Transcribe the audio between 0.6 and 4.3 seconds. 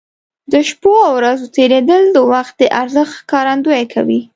شپو او ورځو تېرېدل د وخت د ارزښت ښکارندوي کوي.